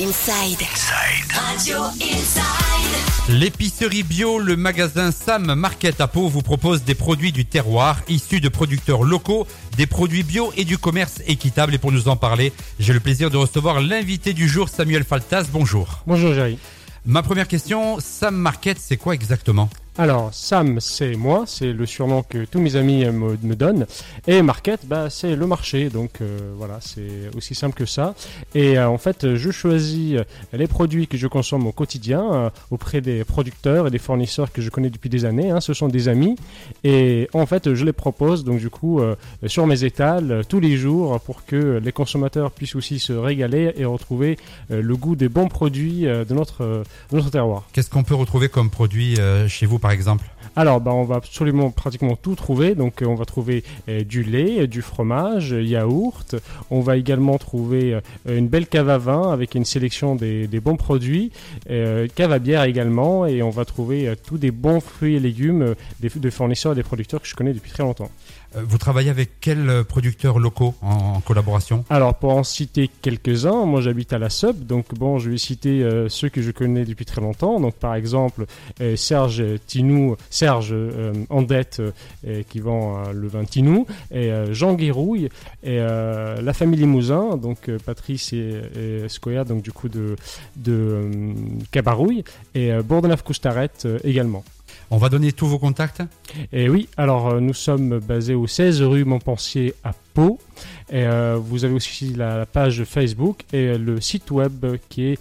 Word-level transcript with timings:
Inside. 0.00 0.62
Radio 1.28 1.76
Inside. 2.00 3.28
L'épicerie 3.28 4.02
bio, 4.02 4.38
le 4.38 4.56
magasin 4.56 5.12
Sam 5.12 5.52
Market 5.52 6.00
à 6.00 6.08
Pau 6.08 6.26
vous 6.28 6.40
propose 6.40 6.84
des 6.84 6.94
produits 6.94 7.32
du 7.32 7.44
terroir 7.44 8.00
issus 8.08 8.40
de 8.40 8.48
producteurs 8.48 9.02
locaux, 9.02 9.46
des 9.76 9.86
produits 9.86 10.22
bio 10.22 10.54
et 10.56 10.64
du 10.64 10.78
commerce 10.78 11.20
équitable. 11.26 11.74
Et 11.74 11.78
pour 11.78 11.92
nous 11.92 12.08
en 12.08 12.16
parler, 12.16 12.54
j'ai 12.78 12.94
le 12.94 13.00
plaisir 13.00 13.30
de 13.30 13.36
recevoir 13.36 13.82
l'invité 13.82 14.32
du 14.32 14.48
jour, 14.48 14.70
Samuel 14.70 15.04
Faltas. 15.04 15.44
Bonjour. 15.52 16.02
Bonjour 16.06 16.32
Jerry. 16.32 16.58
Ma 17.04 17.22
première 17.22 17.46
question, 17.46 17.98
Sam 18.00 18.36
Market, 18.36 18.78
c'est 18.80 18.96
quoi 18.96 19.12
exactement? 19.12 19.68
Alors, 20.00 20.30
Sam, 20.32 20.80
c'est 20.80 21.14
moi, 21.14 21.44
c'est 21.46 21.74
le 21.74 21.84
surnom 21.84 22.22
que 22.22 22.46
tous 22.46 22.58
mes 22.58 22.74
amis 22.76 23.04
me, 23.04 23.54
donnent. 23.54 23.84
Et 24.26 24.40
Market, 24.40 24.86
bah, 24.86 25.10
c'est 25.10 25.36
le 25.36 25.46
marché. 25.46 25.90
Donc 25.90 26.22
euh, 26.22 26.54
voilà, 26.56 26.78
c'est 26.80 27.28
aussi 27.36 27.54
simple 27.54 27.76
que 27.76 27.84
ça. 27.84 28.14
Et 28.54 28.78
euh, 28.78 28.88
en 28.88 28.96
fait, 28.96 29.34
je 29.34 29.50
choisis 29.50 30.14
euh, 30.14 30.24
les 30.54 30.66
produits 30.68 31.06
que 31.06 31.18
je 31.18 31.26
consomme 31.26 31.66
au 31.66 31.72
quotidien 31.72 32.50
auprès 32.70 33.02
des 33.02 33.24
producteurs 33.24 33.88
et 33.88 33.90
des 33.90 33.98
fournisseurs 33.98 34.50
que 34.52 34.62
je 34.62 34.70
connais 34.70 34.88
depuis 34.88 35.10
des 35.10 35.26
années. 35.26 35.50
hein. 35.50 35.60
Ce 35.60 35.74
sont 35.74 35.88
des 35.88 36.08
amis. 36.08 36.34
Et 36.82 37.28
en 37.34 37.44
fait, 37.44 37.74
je 37.74 37.84
les 37.84 37.92
propose, 37.92 38.42
donc 38.42 38.58
du 38.58 38.70
coup, 38.70 39.02
sur 39.44 39.66
mes 39.66 39.84
étals 39.84 40.44
tous 40.48 40.60
les 40.60 40.78
jours 40.78 41.20
pour 41.20 41.44
que 41.44 41.78
les 41.84 41.92
consommateurs 41.92 42.52
puissent 42.52 42.74
aussi 42.74 43.00
se 43.00 43.12
régaler 43.12 43.74
et 43.76 43.84
retrouver 43.84 44.38
le 44.70 44.96
goût 44.96 45.14
des 45.14 45.28
bons 45.28 45.48
produits 45.48 46.04
de 46.04 46.32
notre, 46.32 46.84
notre 47.12 47.28
terroir. 47.28 47.64
Qu'est-ce 47.74 47.90
qu'on 47.90 48.02
peut 48.02 48.14
retrouver 48.14 48.48
comme 48.48 48.70
produit 48.70 49.10
euh, 49.18 49.48
chez 49.48 49.66
vous, 49.66 49.78
par 49.78 49.89
exemple 49.90 50.24
Alors, 50.56 50.80
bah, 50.80 50.92
on 50.92 51.04
va 51.04 51.16
absolument 51.16 51.70
pratiquement 51.70 52.16
tout 52.16 52.34
trouver. 52.34 52.74
Donc, 52.74 53.02
euh, 53.02 53.06
on 53.06 53.14
va 53.14 53.24
trouver 53.24 53.62
euh, 53.88 54.04
du 54.04 54.22
lait, 54.22 54.62
euh, 54.62 54.66
du 54.66 54.82
fromage, 54.82 55.50
yaourt. 55.50 56.36
On 56.70 56.80
va 56.80 56.96
également 56.96 57.38
trouver 57.38 57.98
une 58.28 58.48
belle 58.48 58.66
cave 58.66 58.88
à 58.88 58.98
vin 58.98 59.32
avec 59.32 59.54
une 59.54 59.64
sélection 59.64 60.16
des, 60.16 60.46
des 60.46 60.60
bons 60.60 60.76
produits, 60.76 61.32
cave 61.66 62.32
à 62.32 62.38
bière 62.38 62.64
également, 62.64 63.26
et 63.26 63.42
on 63.42 63.50
va 63.50 63.64
trouver 63.64 64.14
tous 64.26 64.38
des 64.38 64.50
bons 64.50 64.80
fruits 64.80 65.16
et 65.16 65.20
légumes 65.20 65.74
des, 66.00 66.08
des 66.08 66.30
fournisseurs 66.30 66.72
et 66.72 66.74
des 66.74 66.82
producteurs 66.82 67.20
que 67.20 67.28
je 67.28 67.34
connais 67.34 67.52
depuis 67.52 67.70
très 67.70 67.82
longtemps. 67.82 68.10
Vous 68.54 68.78
travaillez 68.78 69.10
avec 69.10 69.38
quels 69.40 69.84
producteurs 69.84 70.40
locaux 70.40 70.74
en, 70.82 71.16
en 71.16 71.20
collaboration? 71.20 71.84
Alors, 71.88 72.14
pour 72.14 72.34
en 72.34 72.42
citer 72.42 72.90
quelques-uns, 73.02 73.64
moi 73.64 73.80
j'habite 73.80 74.12
à 74.12 74.18
la 74.18 74.28
Sub, 74.30 74.66
donc 74.66 74.94
bon, 74.94 75.18
je 75.18 75.30
vais 75.30 75.38
citer 75.38 75.88
ceux 76.08 76.28
que 76.28 76.42
je 76.42 76.50
connais 76.50 76.84
depuis 76.84 77.04
très 77.04 77.20
longtemps. 77.20 77.60
Donc, 77.60 77.74
par 77.74 77.94
exemple, 77.94 78.46
Serge 78.96 79.42
Serge 80.30 80.70
euh, 80.72 81.12
Andette, 81.30 81.80
euh, 81.80 81.90
euh, 82.26 82.42
qui 82.48 82.60
vend 82.60 82.98
euh, 82.98 83.12
le 83.12 83.28
vin 83.28 83.44
Tinou, 83.44 83.86
et 84.10 84.30
euh, 84.32 84.52
Jean 84.52 84.74
Guérouille, 84.74 85.28
et 85.62 85.78
la 85.78 86.52
famille 86.52 86.80
Limousin, 86.80 87.36
donc 87.36 87.70
Patrice 87.84 88.32
et, 88.32 88.62
et 88.76 89.08
Scoya, 89.08 89.44
donc 89.44 89.62
du 89.62 89.72
coup 89.72 89.88
de, 89.88 90.16
Cabarouille, 91.70 92.24
et 92.54 92.72
Bourdenaf-Coustaret 92.82 93.70
euh, 93.84 93.98
également. 94.04 94.44
On 94.92 94.98
va 94.98 95.08
donner 95.08 95.32
tous 95.32 95.46
vos 95.46 95.60
contacts 95.60 96.02
Et 96.52 96.68
oui, 96.68 96.88
alors 96.96 97.28
euh, 97.28 97.38
nous 97.38 97.54
sommes 97.54 98.00
basés 98.00 98.34
au 98.34 98.48
16 98.48 98.82
rue 98.82 99.04
Montpensier 99.04 99.72
à 99.84 99.92
Pau. 100.14 100.40
Et 100.90 101.04
euh, 101.04 101.38
vous 101.40 101.64
avez 101.64 101.74
aussi 101.74 102.12
la, 102.12 102.44
page 102.44 102.82
Facebook 102.82 103.44
et 103.52 103.68
euh, 103.68 103.78
le 103.78 104.00
site 104.00 104.32
web 104.32 104.66
qui 104.88 105.04
est 105.06 105.20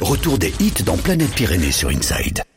Retour 0.00 0.38
des 0.38 0.54
hits 0.60 0.82
dans 0.84 0.96
Planète 0.96 1.32
Pyrénées 1.32 1.72
sur 1.72 1.90
Inside. 1.90 2.42